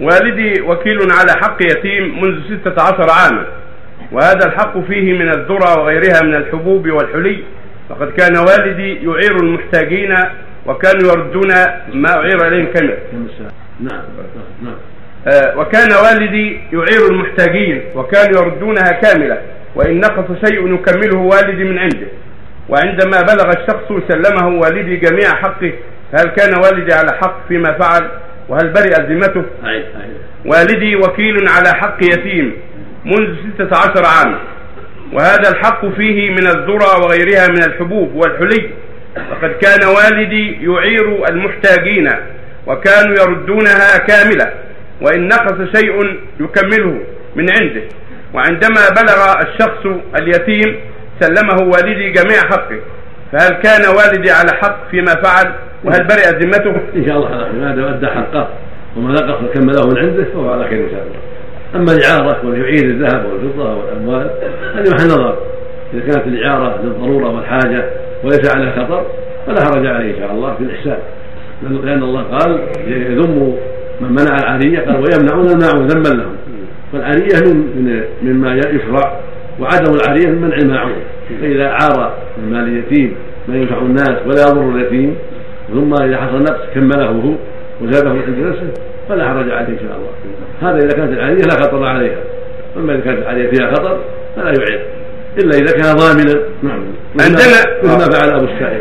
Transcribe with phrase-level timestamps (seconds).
[0.00, 3.46] والدي وكيل على حق يتيم منذ ستة عشر عاما
[4.12, 7.44] وهذا الحق فيه من الذرة وغيرها من الحبوب والحلي.
[7.88, 10.14] فقد كان والدي يعير المحتاجين
[10.66, 11.48] وكانوا يردون
[11.92, 12.96] ما أعير إليهم كاملا
[13.80, 14.02] نعم
[14.62, 14.74] نعم.
[15.28, 19.38] آه، وكان والدي يعير المحتاجين وكانوا يردونها كاملة
[19.74, 22.08] وإن نقص شيء يكمله والدي من عنده.
[22.68, 25.72] وعندما بلغ الشخص سلمه والدي جميع حقه
[26.12, 28.10] فهل كان والدي على حق فيما فعل؟
[28.48, 30.10] وهل برئت ذمته؟ أي أي
[30.44, 32.52] والدي وكيل على حق يتيم
[33.04, 34.38] منذ ستة عشر عاما
[35.12, 38.70] وهذا الحق فيه من الذرة وغيرها من الحبوب والحلي.
[39.30, 42.08] وقد كان والدي يعير المحتاجين
[42.66, 44.52] وكانوا يردونها كاملة
[45.00, 47.00] وإن نقص شيء يكمله
[47.36, 47.82] من عنده.
[48.34, 49.86] وعندما بلغ الشخص
[50.20, 50.80] اليتيم
[51.20, 52.80] سلمه والدي جميع حقه.
[53.32, 55.52] فهل كان والدي على حق فيما فعل؟
[55.84, 58.48] وهل برئت ذمته؟ إن شاء الله على خير ما دام ادى حقه
[58.96, 61.18] وما نقص كمله من عنده فهو على خير إن شاء الله.
[61.74, 64.30] أما الإعارة ويعير الذهب والفضة والأموال
[64.74, 65.38] هذه محل نظر.
[65.94, 67.84] إذا كانت الإعارة للضرورة والحاجة
[68.24, 69.06] وليس على خطر
[69.46, 70.98] فلا حرج عليه إن شاء الله في الإحسان.
[71.62, 73.54] لأن الله قال يذم
[74.00, 76.36] من منع العاريه قال ويمنعون الماعون ذما لهم.
[76.92, 79.20] فالعاريه من من مما يشرع
[79.60, 80.96] وعدم العاريه من منع الماعون
[81.40, 83.14] فإذا عار من مال اليتيم
[83.48, 85.16] ما ينفع الناس ولا يضر اليتيم
[85.74, 87.32] ثم إذا حصل نقص كمله هو
[87.82, 88.70] وزاده عند نفسه
[89.08, 90.10] فلا حرج عليه إن شاء الله.
[90.72, 92.18] هذا إذا كانت العاريه لا خطر عليها.
[92.76, 93.98] أما إذا كانت العاريه فيها خطر
[94.36, 94.80] فلا يعير
[95.38, 96.40] إلا إذا كان ضامنا.
[96.62, 96.80] نعم.
[97.20, 98.80] عندنا- مثل ما فعل أبو السائب.